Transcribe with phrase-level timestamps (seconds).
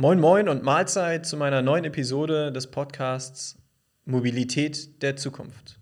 [0.00, 3.58] Moin Moin und Mahlzeit zu meiner neuen Episode des Podcasts
[4.04, 5.80] Mobilität der Zukunft.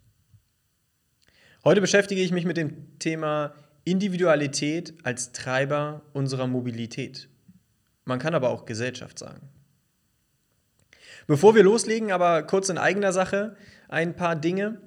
[1.64, 3.52] Heute beschäftige ich mich mit dem Thema
[3.84, 7.28] Individualität als Treiber unserer Mobilität.
[8.06, 9.50] Man kann aber auch Gesellschaft sagen.
[11.26, 13.54] Bevor wir loslegen, aber kurz in eigener Sache
[13.86, 14.80] ein paar Dinge.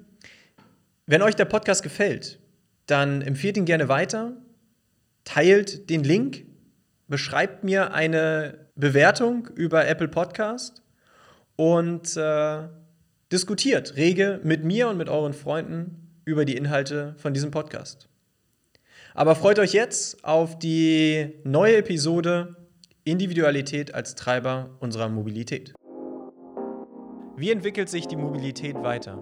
[1.06, 2.40] Wenn euch der Podcast gefällt,
[2.88, 4.38] dann empfehlt ihn gerne weiter,
[5.24, 6.48] teilt den Link,
[7.08, 10.82] beschreibt mir eine Bewertung über Apple Podcast
[11.58, 12.70] und äh,
[13.30, 18.08] diskutiert rege mit mir und mit euren Freunden über die Inhalte von diesem Podcast.
[19.14, 22.56] Aber freut euch jetzt auf die neue Episode
[23.04, 25.74] Individualität als Treiber unserer Mobilität.
[27.36, 29.22] Wie entwickelt sich die Mobilität weiter?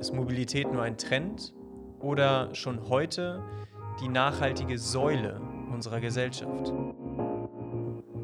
[0.00, 1.54] Ist Mobilität nur ein Trend
[2.00, 3.44] oder schon heute
[4.00, 5.40] die nachhaltige Säule
[5.72, 6.72] unserer Gesellschaft?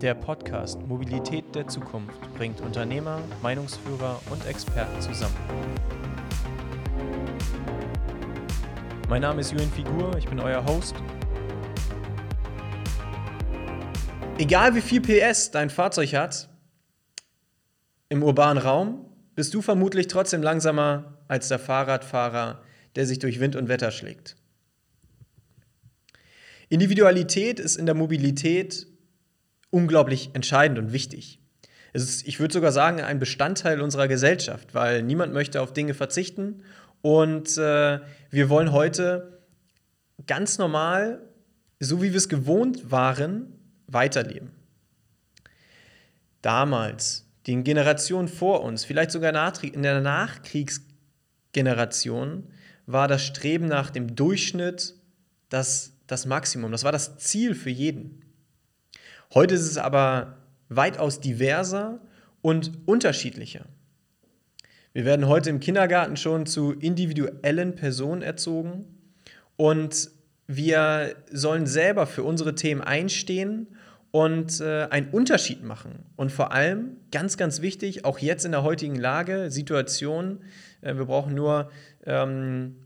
[0.03, 5.35] Der Podcast Mobilität der Zukunft bringt Unternehmer, Meinungsführer und Experten zusammen.
[9.09, 10.97] Mein Name ist Julian Figur, ich bin euer Host.
[14.37, 16.51] Egal wie viel PS dein Fahrzeug hat,
[18.11, 22.61] im urbanen Raum bist du vermutlich trotzdem langsamer als der Fahrradfahrer,
[22.97, 24.37] der sich durch Wind und Wetter schlägt.
[26.69, 28.89] Individualität ist in der Mobilität
[29.77, 31.39] unglaublich entscheidend und wichtig.
[31.93, 35.93] Es ist, ich würde sogar sagen, ein Bestandteil unserer Gesellschaft, weil niemand möchte auf Dinge
[35.93, 36.63] verzichten
[37.03, 39.43] und äh, wir wollen heute
[40.27, 41.21] ganz normal,
[41.79, 43.53] so wie wir es gewohnt waren,
[43.87, 44.51] weiterleben.
[46.41, 52.45] Damals, den Generationen vor uns, vielleicht sogar in der Nachkriegsgeneration,
[52.87, 54.95] war das Streben nach dem Durchschnitt
[55.51, 56.73] das, das Maximum.
[56.73, 58.23] Das war das Ziel für jeden.
[59.35, 60.39] Heute ist es aber
[60.69, 62.01] weitaus diverser
[62.43, 63.67] und unterschiedlicher.
[64.93, 68.87] Wir werden heute im Kindergarten schon zu individuellen Personen erzogen
[69.57, 70.11] und
[70.47, 73.67] wir sollen selber für unsere Themen einstehen
[74.13, 76.07] und äh, einen Unterschied machen.
[76.17, 80.41] Und vor allem, ganz, ganz wichtig, auch jetzt in der heutigen Lage, Situation,
[80.81, 81.71] äh, wir brauchen nur
[82.07, 82.86] ähm,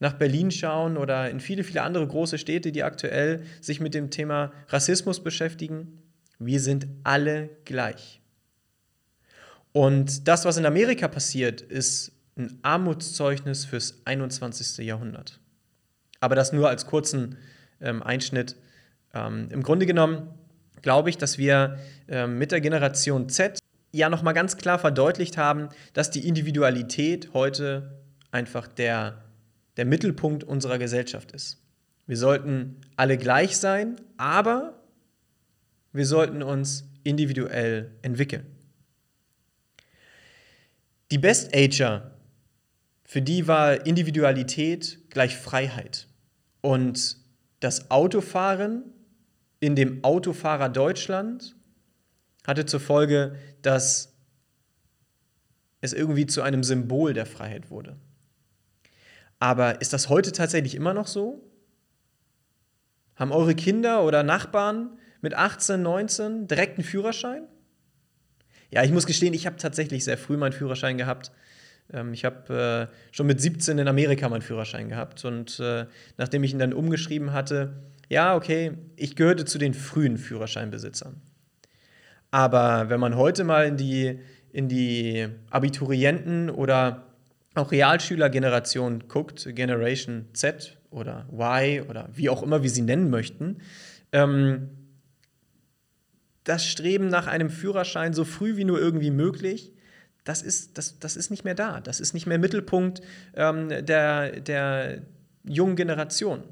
[0.00, 4.10] nach Berlin schauen oder in viele, viele andere große Städte, die aktuell sich mit dem
[4.10, 6.02] Thema Rassismus beschäftigen.
[6.38, 8.20] Wir sind alle gleich.
[9.72, 14.86] Und das, was in Amerika passiert, ist ein Armutszeugnis fürs 21.
[14.86, 15.40] Jahrhundert.
[16.20, 17.36] Aber das nur als kurzen
[17.80, 18.56] ähm, Einschnitt.
[19.14, 20.28] Ähm, Im Grunde genommen
[20.82, 23.58] glaube ich, dass wir ähm, mit der Generation Z
[23.92, 27.98] ja nochmal ganz klar verdeutlicht haben, dass die Individualität heute
[28.30, 29.24] einfach der
[29.78, 31.62] der Mittelpunkt unserer Gesellschaft ist.
[32.06, 34.82] Wir sollten alle gleich sein, aber
[35.92, 38.44] wir sollten uns individuell entwickeln.
[41.10, 42.10] Die Best-Ager,
[43.04, 46.08] für die war Individualität gleich Freiheit.
[46.60, 47.16] Und
[47.60, 48.82] das Autofahren
[49.60, 51.56] in dem Autofahrer Deutschland
[52.46, 54.12] hatte zur Folge, dass
[55.80, 57.96] es irgendwie zu einem Symbol der Freiheit wurde.
[59.38, 61.42] Aber ist das heute tatsächlich immer noch so?
[63.16, 67.42] Haben eure Kinder oder Nachbarn mit 18, 19 direkt einen Führerschein?
[68.70, 71.32] Ja, ich muss gestehen, ich habe tatsächlich sehr früh meinen Führerschein gehabt.
[71.92, 75.24] Ähm, ich habe äh, schon mit 17 in Amerika meinen Führerschein gehabt.
[75.24, 80.16] Und äh, nachdem ich ihn dann umgeschrieben hatte, ja, okay, ich gehörte zu den frühen
[80.16, 81.20] Führerscheinbesitzern.
[82.30, 84.20] Aber wenn man heute mal in die,
[84.52, 87.07] in die Abiturienten oder
[87.54, 93.58] auch Realschülergeneration guckt, Generation Z oder Y oder wie auch immer wir sie nennen möchten,
[94.12, 94.70] ähm,
[96.44, 99.72] das Streben nach einem Führerschein so früh wie nur irgendwie möglich,
[100.24, 101.80] das ist, das, das ist nicht mehr da.
[101.80, 103.02] Das ist nicht mehr Mittelpunkt
[103.34, 105.02] ähm, der, der
[105.44, 106.42] jungen Generation.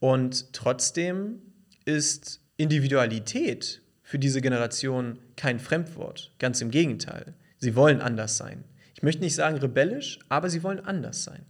[0.00, 1.40] Und trotzdem
[1.84, 6.32] ist Individualität für diese Generation kein Fremdwort.
[6.38, 7.34] Ganz im Gegenteil.
[7.58, 8.64] Sie wollen anders sein
[9.02, 11.44] möchte nicht sagen rebellisch, aber sie wollen anders sein.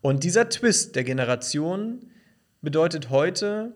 [0.00, 2.10] Und dieser Twist der Generation
[2.60, 3.74] bedeutet heute,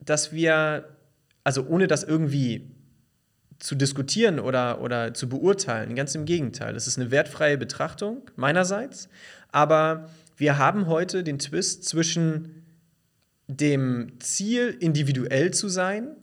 [0.00, 0.96] dass wir,
[1.44, 2.70] also ohne das irgendwie
[3.58, 9.08] zu diskutieren oder, oder zu beurteilen, ganz im Gegenteil, das ist eine wertfreie Betrachtung meinerseits,
[9.48, 12.64] aber wir haben heute den Twist zwischen
[13.46, 16.16] dem Ziel, individuell zu sein,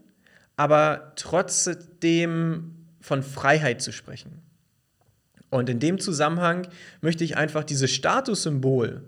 [0.56, 2.77] aber trotzdem
[3.08, 4.42] von Freiheit zu sprechen.
[5.50, 6.68] Und in dem Zusammenhang
[7.00, 9.02] möchte ich einfach dieses Statussymbol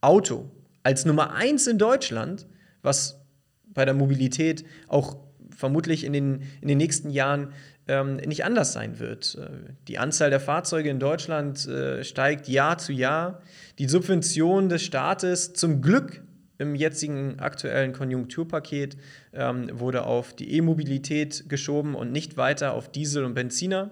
[0.00, 0.50] Auto
[0.82, 2.46] als Nummer eins in Deutschland,
[2.82, 3.20] was
[3.64, 5.16] bei der Mobilität auch
[5.50, 7.52] vermutlich in den, in den nächsten Jahren
[7.86, 9.38] ähm, nicht anders sein wird.
[9.40, 13.40] Äh, die Anzahl der Fahrzeuge in Deutschland äh, steigt Jahr zu Jahr.
[13.78, 16.23] Die Subvention des Staates zum Glück
[16.58, 18.96] im jetzigen aktuellen Konjunkturpaket
[19.32, 23.90] ähm, wurde auf die E-Mobilität geschoben und nicht weiter auf Diesel und Benziner.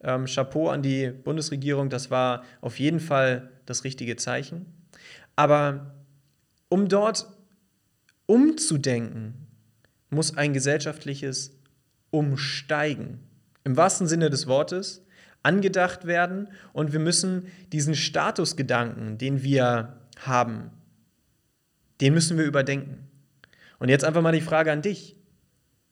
[0.00, 4.66] Ähm, Chapeau an die Bundesregierung, das war auf jeden Fall das richtige Zeichen.
[5.36, 5.94] Aber
[6.68, 7.26] um dort
[8.26, 9.46] umzudenken,
[10.10, 11.56] muss ein gesellschaftliches
[12.10, 13.20] Umsteigen
[13.64, 15.04] im wahrsten Sinne des Wortes
[15.42, 20.70] angedacht werden und wir müssen diesen Statusgedanken, den wir haben,
[22.00, 23.08] den müssen wir überdenken.
[23.78, 25.16] Und jetzt einfach mal die Frage an dich.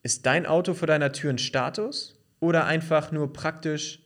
[0.03, 4.03] Ist dein Auto vor deiner Tür ein Status oder einfach nur praktisch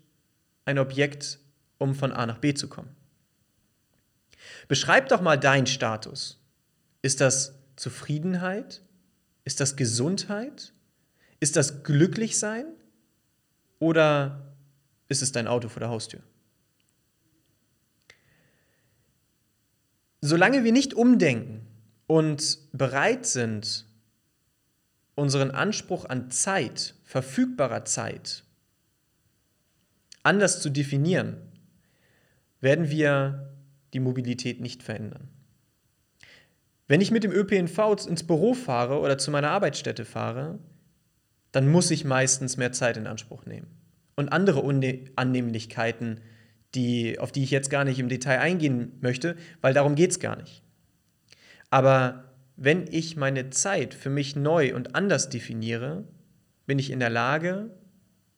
[0.66, 1.40] ein Objekt,
[1.78, 2.96] um von A nach B zu kommen?
[4.68, 6.42] Beschreib doch mal deinen Status.
[7.02, 8.82] Ist das Zufriedenheit?
[9.44, 10.74] Ist das Gesundheit?
[11.40, 12.66] Ist das Glücklichsein?
[13.80, 14.54] Oder
[15.08, 16.22] ist es dein Auto vor der Haustür?
[20.22, 21.69] Solange wir nicht umdenken
[22.10, 23.86] und bereit sind,
[25.14, 28.44] unseren Anspruch an Zeit, verfügbarer Zeit,
[30.24, 31.38] anders zu definieren,
[32.62, 33.54] werden wir
[33.94, 35.28] die Mobilität nicht verändern.
[36.88, 40.58] Wenn ich mit dem ÖPNV ins Büro fahre oder zu meiner Arbeitsstätte fahre,
[41.52, 43.68] dann muss ich meistens mehr Zeit in Anspruch nehmen.
[44.16, 44.64] Und andere
[45.16, 46.22] Annehmlichkeiten,
[46.74, 50.20] die, auf die ich jetzt gar nicht im Detail eingehen möchte, weil darum geht es
[50.20, 50.64] gar nicht.
[51.70, 56.06] Aber wenn ich meine Zeit für mich neu und anders definiere,
[56.66, 57.72] bin ich in der Lage,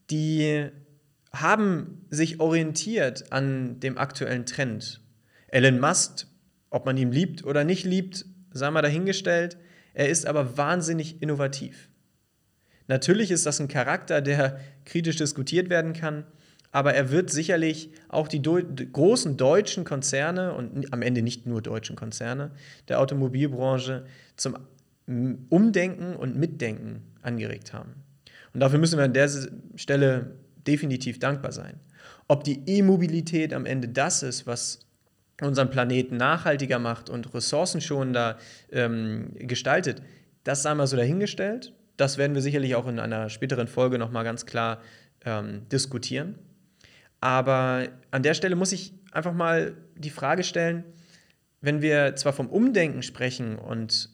[0.09, 0.71] die
[1.35, 5.01] haben sich orientiert an dem aktuellen Trend.
[5.47, 6.27] Elon Musk,
[6.69, 9.57] ob man ihn liebt oder nicht liebt, sei mal dahingestellt,
[9.93, 11.89] er ist aber wahnsinnig innovativ.
[12.87, 16.25] Natürlich ist das ein Charakter, der kritisch diskutiert werden kann,
[16.71, 21.61] aber er wird sicherlich auch die Deu großen deutschen Konzerne und am Ende nicht nur
[21.61, 22.51] deutschen Konzerne
[22.87, 24.57] der Automobilbranche zum
[25.49, 27.93] Umdenken und Mitdenken angeregt haben.
[28.53, 29.29] Und dafür müssen wir an der
[29.75, 30.35] Stelle
[30.67, 31.79] definitiv dankbar sein.
[32.27, 34.79] Ob die E-Mobilität am Ende das ist, was
[35.41, 38.37] unseren Planeten nachhaltiger macht und ressourcenschonender
[38.71, 40.01] ähm, gestaltet,
[40.43, 41.73] das sei mal so dahingestellt.
[41.97, 44.81] Das werden wir sicherlich auch in einer späteren Folge nochmal ganz klar
[45.25, 46.39] ähm, diskutieren.
[47.19, 50.83] Aber an der Stelle muss ich einfach mal die Frage stellen,
[51.61, 54.09] wenn wir zwar vom Umdenken sprechen und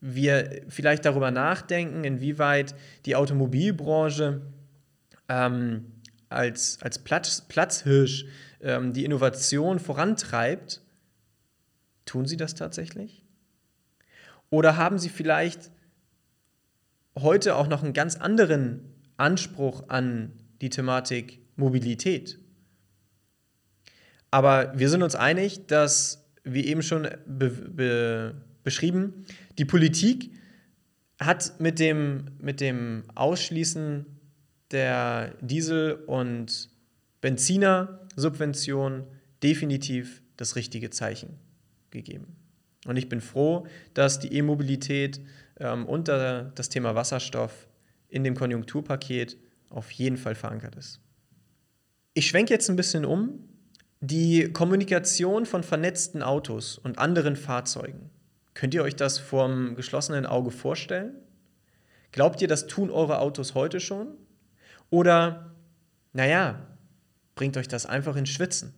[0.00, 2.74] wir vielleicht darüber nachdenken, inwieweit
[3.06, 4.42] die Automobilbranche
[5.32, 5.86] ähm,
[6.28, 8.26] als, als Platz, Platzhirsch
[8.60, 10.82] ähm, die Innovation vorantreibt,
[12.04, 13.24] tun sie das tatsächlich?
[14.50, 15.70] Oder haben sie vielleicht
[17.18, 18.82] heute auch noch einen ganz anderen
[19.16, 22.38] Anspruch an die Thematik Mobilität?
[24.30, 28.34] Aber wir sind uns einig, dass, wie eben schon be be
[28.64, 29.26] beschrieben,
[29.58, 30.30] die Politik
[31.18, 34.06] hat mit dem, mit dem Ausschließen
[34.72, 36.70] der Diesel- und
[37.20, 39.04] Benziner-Subvention
[39.42, 41.38] definitiv das richtige Zeichen
[41.90, 42.36] gegeben.
[42.86, 45.20] Und ich bin froh, dass die E-Mobilität
[45.60, 47.68] ähm, und das Thema Wasserstoff
[48.08, 49.36] in dem Konjunkturpaket
[49.70, 51.00] auf jeden Fall verankert ist.
[52.14, 53.48] Ich schwenke jetzt ein bisschen um.
[54.00, 58.10] Die Kommunikation von vernetzten Autos und anderen Fahrzeugen
[58.54, 61.14] Könnt ihr euch das vorm geschlossenen Auge vorstellen?
[62.10, 64.08] Glaubt ihr, das tun eure Autos heute schon?
[64.92, 65.54] Oder,
[66.12, 66.66] naja,
[67.34, 68.74] bringt euch das einfach ins Schwitzen?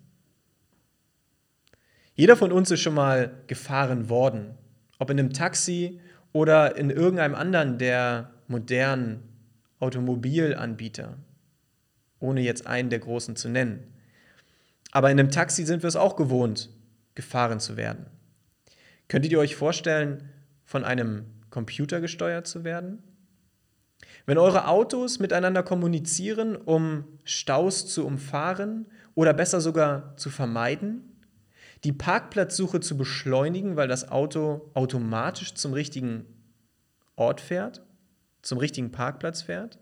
[2.15, 4.55] Jeder von uns ist schon mal gefahren worden,
[5.01, 6.01] ob in einem Taxi
[6.33, 9.25] oder in irgendeinem anderen der modernen
[9.81, 11.17] Automobilanbieter,
[12.21, 13.93] ohne jetzt einen der großen zu nennen.
[14.93, 16.71] Aber in einem Taxi sind wir es auch gewohnt,
[17.17, 18.07] gefahren zu werden.
[19.09, 20.29] Könntet ihr euch vorstellen,
[20.65, 23.03] von einem Computer gesteuert zu werden?
[24.27, 31.15] Wenn eure Autos miteinander kommunizieren, um Staus zu umfahren oder besser sogar zu vermeiden,
[31.85, 36.25] die Parkplatzsuche zu beschleunigen, weil das Auto automatisch zum richtigen
[37.17, 37.83] Ort fährt,
[38.41, 39.79] zum richtigen Parkplatz fährt?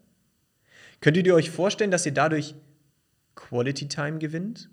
[1.01, 2.57] Könntet ihr euch vorstellen, dass ihr dadurch
[3.37, 4.71] Quality Time gewinnt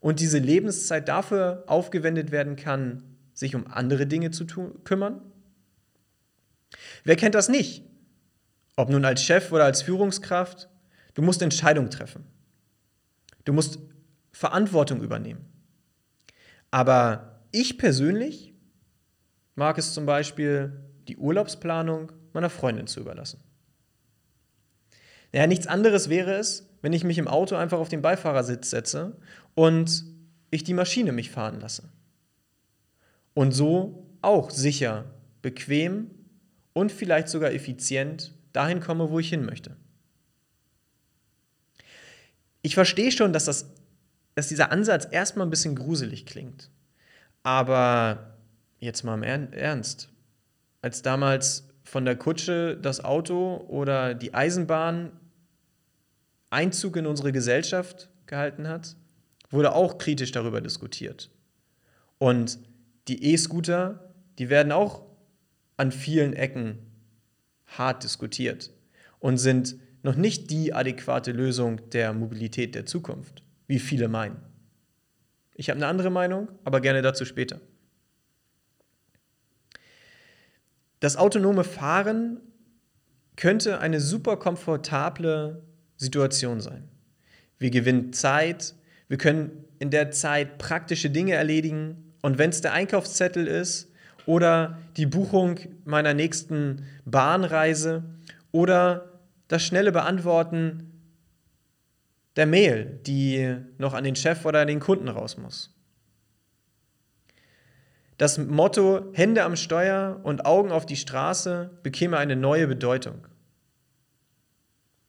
[0.00, 3.02] und diese Lebenszeit dafür aufgewendet werden kann,
[3.34, 4.46] sich um andere Dinge zu
[4.84, 5.20] kümmern?
[7.04, 7.84] Wer kennt das nicht?
[8.80, 10.70] Ob nun als Chef oder als Führungskraft,
[11.12, 12.24] du musst Entscheidungen treffen.
[13.44, 13.78] Du musst
[14.32, 15.44] Verantwortung übernehmen.
[16.70, 18.54] Aber ich persönlich
[19.54, 23.42] mag es zum Beispiel, die Urlaubsplanung meiner Freundin zu überlassen.
[25.34, 29.18] Naja, nichts anderes wäre es, wenn ich mich im Auto einfach auf den Beifahrersitz setze
[29.54, 30.06] und
[30.50, 31.90] ich die Maschine mich fahren lasse.
[33.34, 35.04] Und so auch sicher,
[35.42, 36.10] bequem
[36.72, 39.76] und vielleicht sogar effizient dahin komme, wo ich hin möchte.
[42.62, 43.70] Ich verstehe schon, dass, das,
[44.34, 46.70] dass dieser Ansatz erstmal ein bisschen gruselig klingt.
[47.42, 48.36] Aber
[48.78, 50.10] jetzt mal im Ernst.
[50.82, 55.12] Als damals von der Kutsche das Auto oder die Eisenbahn
[56.50, 58.96] Einzug in unsere Gesellschaft gehalten hat,
[59.50, 61.30] wurde auch kritisch darüber diskutiert.
[62.18, 62.58] Und
[63.08, 65.06] die E-Scooter, die werden auch
[65.76, 66.78] an vielen Ecken
[67.78, 68.70] hart diskutiert
[69.18, 74.40] und sind noch nicht die adäquate Lösung der Mobilität der Zukunft, wie viele meinen.
[75.54, 77.60] Ich habe eine andere Meinung, aber gerne dazu später.
[81.00, 82.40] Das autonome Fahren
[83.36, 85.62] könnte eine super komfortable
[85.96, 86.88] Situation sein.
[87.58, 88.74] Wir gewinnen Zeit,
[89.08, 93.89] wir können in der Zeit praktische Dinge erledigen und wenn es der Einkaufszettel ist
[94.30, 98.04] oder die Buchung meiner nächsten Bahnreise
[98.52, 99.18] oder
[99.48, 100.92] das schnelle Beantworten
[102.36, 105.74] der Mail, die noch an den Chef oder an den Kunden raus muss.
[108.18, 113.26] Das Motto Hände am Steuer und Augen auf die Straße bekäme eine neue Bedeutung.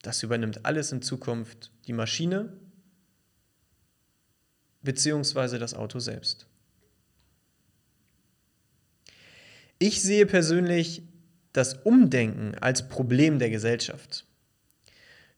[0.02, 2.54] Das übernimmt alles in Zukunft die Maschine
[4.82, 5.60] bzw.
[5.60, 6.48] das Auto selbst.
[9.82, 11.02] Ich sehe persönlich
[11.54, 14.28] das Umdenken als Problem der Gesellschaft.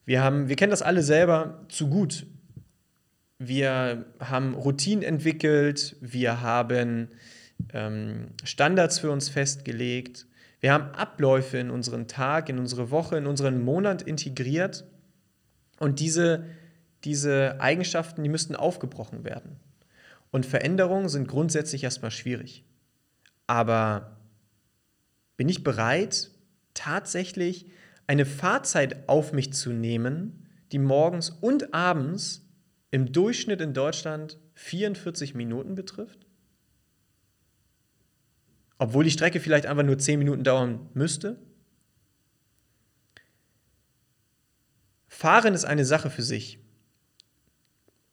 [0.04, 2.26] Wir, haben, wir kennen das alle selber zu gut.
[3.38, 7.08] Wir haben Routinen entwickelt, wir haben
[7.72, 10.26] ähm, Standards für uns festgelegt,
[10.60, 14.84] wir haben Abläufe in unseren Tag, in unsere Woche, in unseren Monat integriert
[15.78, 16.44] und diese,
[17.04, 19.56] diese Eigenschaften, die müssten aufgebrochen werden.
[20.30, 22.62] Und Veränderungen sind grundsätzlich erstmal schwierig.
[23.46, 24.13] Aber
[25.36, 26.30] bin ich bereit,
[26.74, 27.70] tatsächlich
[28.06, 32.46] eine Fahrzeit auf mich zu nehmen, die morgens und abends
[32.90, 36.26] im Durchschnitt in Deutschland 44 Minuten betrifft?
[38.78, 41.38] Obwohl die Strecke vielleicht einfach nur 10 Minuten dauern müsste?
[45.08, 46.58] Fahren ist eine Sache für sich.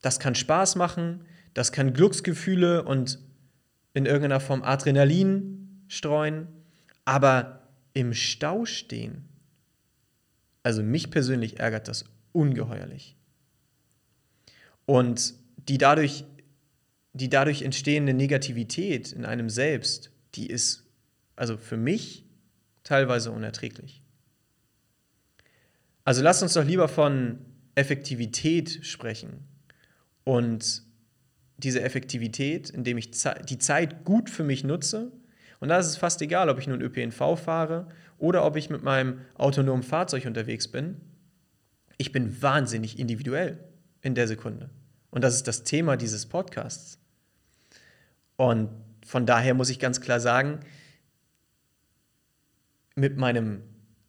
[0.02, 3.20] Das kann Spaß machen, das kann Glücksgefühle und
[3.94, 6.48] in irgendeiner Form Adrenalin streuen,
[7.06, 9.28] aber im Stau stehen
[10.64, 13.16] also mich persönlich ärgert das ungeheuerlich.
[14.86, 16.26] Und die dadurch,
[17.14, 20.86] die dadurch entstehende Negativität in einem selbst, die ist
[21.36, 22.26] also für mich
[22.84, 24.02] teilweise unerträglich.
[26.04, 27.40] Also lasst uns doch lieber von
[27.76, 29.46] Effektivität sprechen
[30.24, 30.84] und
[31.58, 35.12] diese Effektivität, indem ich die Zeit gut für mich nutze.
[35.62, 37.88] Und da ist es fast egal, ob ich nun ÖPNV fahre
[38.18, 41.00] oder ob ich mit meinem autonomen Fahrzeug unterwegs bin,
[41.98, 43.64] ich bin wahnsinnig individuell
[44.02, 44.72] in der Sekunde.
[45.12, 46.98] Und das ist das Thema dieses Podcasts.
[48.38, 48.70] Und
[49.06, 50.62] von daher muss ich ganz klar sagen,
[52.96, 53.62] mit meinem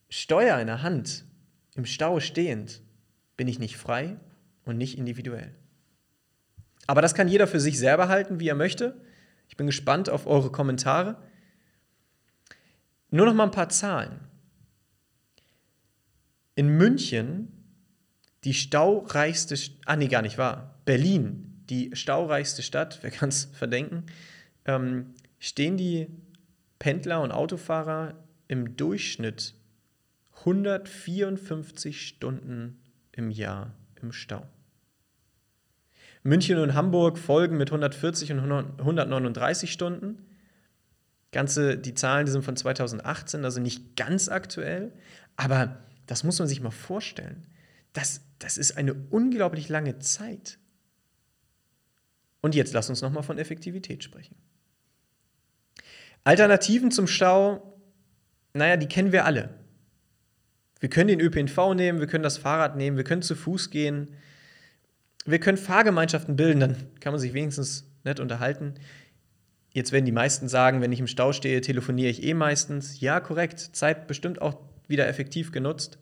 [0.09, 1.27] Steuer in der Hand,
[1.75, 2.81] im Stau stehend,
[3.37, 4.17] bin ich nicht frei
[4.65, 5.55] und nicht individuell.
[6.87, 9.01] Aber das kann jeder für sich selber halten, wie er möchte.
[9.49, 11.19] Ich bin gespannt auf eure Kommentare.
[13.13, 14.21] Nur noch mal ein paar Zahlen.
[16.55, 17.53] In München,
[18.43, 19.55] die staureichste,
[19.85, 24.07] ah nee, gar nicht wahr, Berlin, die staureichste Stadt, wer kann es verdenken,
[24.65, 26.09] ähm, stehen die
[26.79, 28.15] Pendler und Autofahrer
[28.49, 29.55] im Durchschnitt
[30.39, 32.81] 154 Stunden
[33.13, 34.47] im Jahr im Stau.
[36.23, 40.32] München und Hamburg folgen mit 140 und 139 Stunden.
[41.33, 44.93] Ganze, die Zahlen, die sind von 2018, also nicht ganz aktuell,
[45.37, 47.47] aber das muss man sich mal vorstellen.
[47.95, 50.59] Das, das ist eine unglaublich lange Zeit.
[52.43, 54.37] Und jetzt lass uns nochmal von Effektivität sprechen.
[56.25, 57.81] Alternativen zum Stau,
[58.53, 59.55] naja, die kennen wir alle.
[60.81, 64.17] Wir können den ÖPNV nehmen, wir können das Fahrrad nehmen, wir können zu Fuß gehen,
[65.25, 68.75] wir können Fahrgemeinschaften bilden, dann kann man sich wenigstens nett unterhalten.
[69.73, 73.01] Jetzt werden die meisten sagen, wenn ich im Stau stehe, telefoniere ich eh meistens.
[73.01, 75.99] Ja, korrekt, Zeit bestimmt auch wieder effektiv genutzt,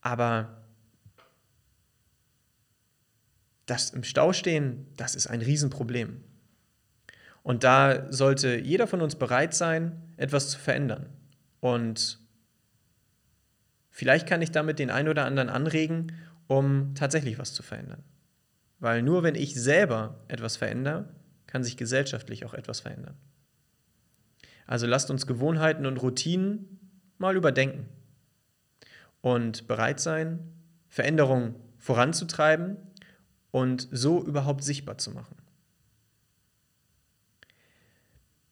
[0.00, 0.62] aber
[3.66, 6.22] das im Stau stehen, das ist ein Riesenproblem.
[7.42, 11.06] Und da sollte jeder von uns bereit sein, etwas zu verändern.
[11.60, 12.18] Und
[13.90, 16.12] vielleicht kann ich damit den einen oder anderen anregen,
[16.46, 18.04] um tatsächlich was zu verändern.
[18.80, 21.08] Weil nur wenn ich selber etwas verändere,
[21.48, 23.16] kann sich gesellschaftlich auch etwas verändern.
[24.66, 26.78] Also lasst uns Gewohnheiten und Routinen
[27.16, 27.88] mal überdenken
[29.22, 30.38] und bereit sein,
[30.88, 32.76] Veränderungen voranzutreiben
[33.50, 35.36] und so überhaupt sichtbar zu machen.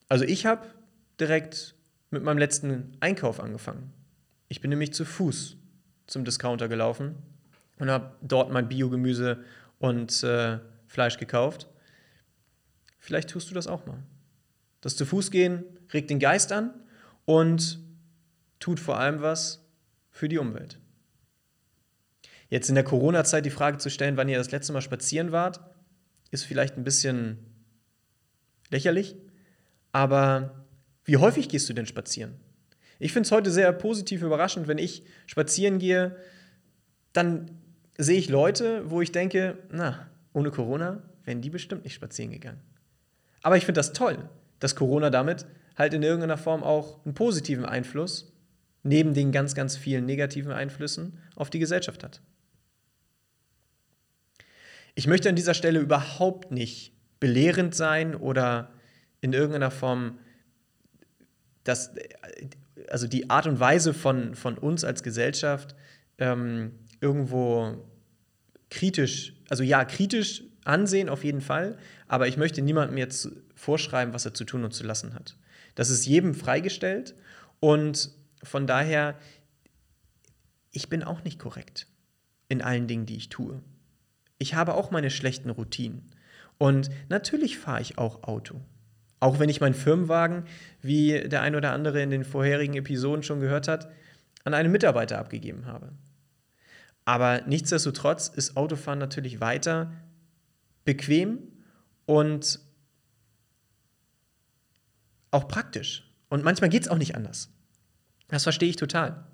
[0.09, 0.67] Also ich habe
[1.19, 1.75] direkt
[2.09, 3.93] mit meinem letzten Einkauf angefangen.
[4.49, 5.57] Ich bin nämlich zu Fuß
[6.07, 7.15] zum Discounter gelaufen
[7.77, 9.43] und habe dort mein Biogemüse
[9.79, 11.67] und äh, Fleisch gekauft.
[13.07, 14.03] Vielleicht tust du das auch mal.
[14.81, 16.73] Das zu Fuß gehen regt den Geist an
[17.23, 17.79] und
[18.59, 19.65] tut vor allem was
[20.11, 20.77] für die Umwelt.
[22.49, 25.61] Jetzt in der Corona-Zeit die Frage zu stellen, wann ihr das letzte Mal spazieren wart,
[26.31, 27.37] ist vielleicht ein bisschen
[28.71, 29.15] lächerlich,
[29.93, 30.65] aber
[31.05, 32.33] wie häufig gehst du denn spazieren?
[32.99, 36.17] Ich finde es heute sehr positiv überraschend, wenn ich spazieren gehe,
[37.13, 37.51] dann
[37.97, 42.59] sehe ich Leute, wo ich denke, na, ohne Corona wären die bestimmt nicht spazieren gegangen.
[43.47, 44.27] Aber ich finde das toll,
[44.59, 45.45] dass Corona damit
[45.77, 48.33] halt in irgendeiner Form auch einen positiven Einfluss
[48.83, 52.19] neben den ganz, ganz vielen negativen Einflüssen auf die Gesellschaft hat.
[54.95, 58.73] Ich möchte an dieser Stelle überhaupt nicht belehrend sein oder
[59.21, 60.19] in irgendeiner Form
[61.63, 61.93] das,
[62.89, 65.73] also die Art und Weise von, von uns als Gesellschaft
[66.17, 67.87] ähm, irgendwo
[68.69, 74.25] kritisch, also ja, kritisch ansehen auf jeden Fall, aber ich möchte niemandem jetzt vorschreiben, was
[74.25, 75.35] er zu tun und zu lassen hat.
[75.75, 77.15] Das ist jedem freigestellt
[77.59, 78.11] und
[78.43, 79.17] von daher,
[80.71, 81.87] ich bin auch nicht korrekt
[82.49, 83.61] in allen Dingen, die ich tue.
[84.37, 86.11] Ich habe auch meine schlechten Routinen.
[86.57, 88.61] Und natürlich fahre ich auch Auto.
[89.19, 90.45] Auch wenn ich meinen Firmenwagen,
[90.81, 93.89] wie der ein oder andere in den vorherigen Episoden schon gehört hat,
[94.43, 95.91] an einen Mitarbeiter abgegeben habe.
[97.05, 99.91] Aber nichtsdestotrotz ist Autofahren natürlich weiter
[100.85, 101.39] bequem
[102.05, 102.59] und
[105.31, 106.11] auch praktisch.
[106.29, 107.49] Und manchmal geht es auch nicht anders.
[108.27, 109.25] Das verstehe ich total.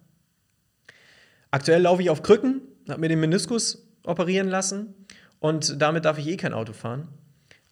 [1.52, 4.94] Aktuell laufe ich auf Krücken, habe mir den Meniskus operieren lassen
[5.40, 7.10] und damit darf ich eh kein Auto fahren.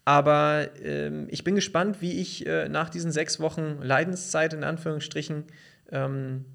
[0.06, 5.46] Aber ähm, ich bin gespannt, wie ich äh, nach diesen sechs Wochen Leidenszeit in Anführungsstrichen
[5.92, 6.46] ähm,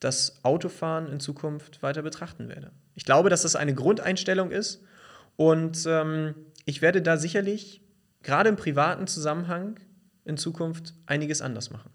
[0.00, 2.72] das Autofahren in Zukunft weiter betrachten werde.
[2.94, 4.82] Ich glaube, dass das eine Grundeinstellung ist
[5.36, 7.82] und ähm, ich werde da sicherlich
[8.22, 9.78] gerade im privaten Zusammenhang
[10.26, 11.90] in Zukunft einiges anders machen.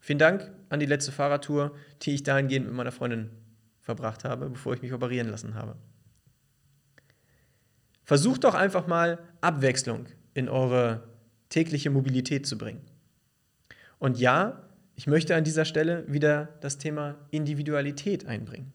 [0.00, 3.30] Vielen Dank an die letzte Fahrradtour, die ich dahingehend mit meiner Freundin
[3.80, 5.76] verbracht habe, bevor ich mich operieren lassen habe.
[8.02, 11.08] Versucht doch einfach mal Abwechslung in eure
[11.48, 12.82] tägliche Mobilität zu bringen.
[13.98, 18.72] Und ja, ich möchte an dieser Stelle wieder das Thema Individualität einbringen,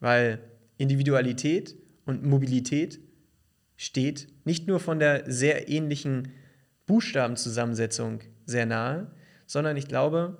[0.00, 0.40] weil
[0.78, 3.00] Individualität und Mobilität
[3.76, 6.32] steht nicht nur von der sehr ähnlichen
[6.86, 9.10] Buchstabenzusammensetzung sehr nahe,
[9.46, 10.38] sondern ich glaube,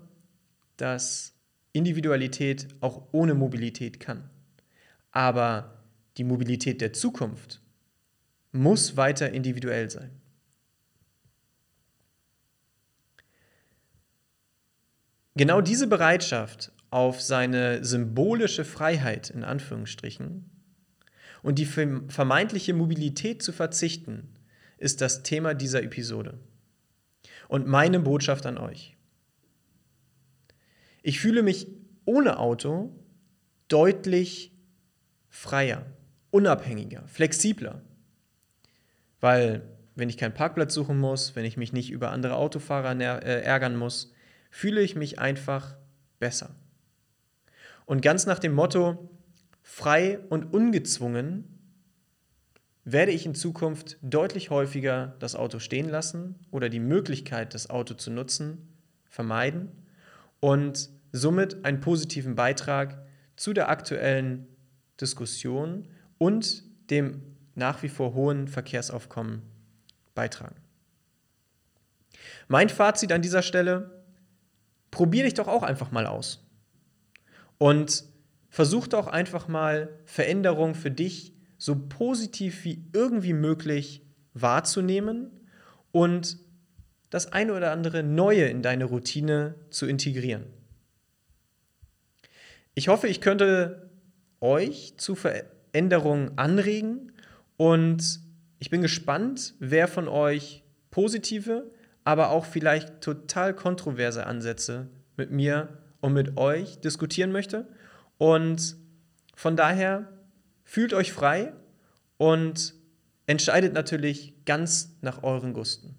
[0.77, 1.35] dass
[1.73, 4.31] Individualität auch ohne Mobilität kann.
[5.11, 5.83] Aber
[6.17, 7.61] die Mobilität der Zukunft
[8.53, 10.11] muss weiter individuell sein.
[15.37, 20.49] Genau diese Bereitschaft auf seine symbolische Freiheit in Anführungsstrichen
[21.43, 24.34] und die vermeintliche Mobilität zu verzichten,
[24.79, 26.39] ist das Thema dieser Episode.
[27.49, 28.97] Und meine Botschaft an euch.
[31.03, 31.67] Ich fühle mich
[32.05, 32.95] ohne Auto
[33.69, 34.53] deutlich
[35.29, 35.87] freier,
[36.31, 37.83] unabhängiger, flexibler.
[39.21, 39.63] Weil
[39.95, 43.77] wenn ich keinen Parkplatz suchen muss, wenn ich mich nicht über andere Autofahrer äh, ärgern
[43.77, 44.13] muss,
[44.51, 45.77] fühle ich mich einfach
[46.19, 46.55] besser.
[47.87, 49.11] Und ganz nach dem Motto,
[49.63, 51.54] frei und ungezwungen,
[52.85, 57.95] werde ich in Zukunft deutlich häufiger das Auto stehen lassen oder die Möglichkeit, das Auto
[57.95, 58.69] zu nutzen,
[59.09, 59.73] vermeiden
[60.41, 63.03] und somit einen positiven Beitrag
[63.37, 64.47] zu der aktuellen
[65.01, 67.23] Diskussion und dem
[67.55, 69.43] nach wie vor hohen Verkehrsaufkommen
[70.15, 70.57] beitragen.
[72.49, 74.03] Mein Fazit an dieser Stelle,
[74.91, 76.47] probier dich doch auch einfach mal aus.
[77.59, 78.05] Und
[78.49, 81.34] versuch doch einfach mal Veränderungen für dich
[81.65, 84.03] so positiv wie irgendwie möglich
[84.35, 85.31] wahrzunehmen
[85.93, 86.37] und
[87.09, 90.45] das eine oder andere Neue in deine Routine zu integrieren.
[92.75, 93.89] Ich hoffe, ich könnte
[94.41, 97.13] euch zu Veränderungen anregen
[97.57, 98.21] und
[98.59, 101.71] ich bin gespannt, wer von euch positive,
[102.05, 107.67] aber auch vielleicht total kontroverse Ansätze mit mir und mit euch diskutieren möchte.
[108.19, 108.77] Und
[109.35, 110.14] von daher
[110.75, 111.53] fühlt euch frei
[112.17, 112.75] und
[113.29, 115.95] entscheidet natürlich ganz nach euren Gusten.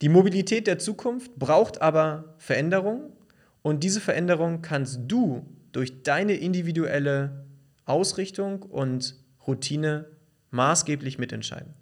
[0.00, 3.12] Die Mobilität der Zukunft braucht aber Veränderung
[3.60, 7.44] und diese Veränderung kannst du durch deine individuelle
[7.84, 9.14] Ausrichtung und
[9.46, 10.06] Routine
[10.50, 11.74] maßgeblich mitentscheiden.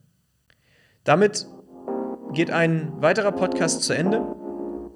[1.04, 1.46] Damit
[2.32, 4.20] geht ein weiterer Podcast zu Ende.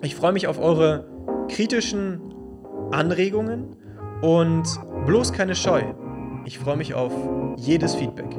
[0.02, 2.35] Ich freue mich auf eure kritischen
[2.90, 3.76] Anregungen
[4.20, 4.66] und
[5.07, 5.85] bloß keine Scheu.
[6.48, 7.12] Ich freue mich auf
[7.58, 8.34] jedes Feedback.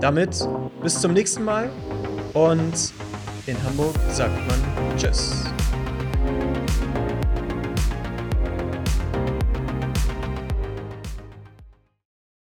[0.00, 0.48] Damit
[0.82, 1.68] bis zum nächsten Mal
[2.32, 2.94] und
[3.44, 5.44] in Hamburg sagt man Tschüss.